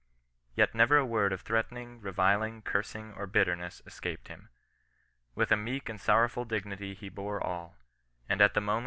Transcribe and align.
Yet 0.55 0.73
never 0.73 0.97
a 0.97 1.05
word 1.05 1.31
of 1.31 1.41
threatening, 1.41 2.01
reviling, 2.01 2.63
cursing, 2.63 3.13
or 3.13 3.27
bitterness 3.27 3.83
escaped 3.85 4.29
him. 4.29 4.49
With 5.35 5.51
a 5.51 5.55
meek 5.55 5.89
and 5.89 5.99
soirowful 5.99 6.47
dignity 6.47 6.95
he 6.95 7.07
bore 7.07 7.39
all; 7.39 7.75
and 8.27 8.41
at 8.41 8.55
the 8.55 8.61
moment 8.61 8.79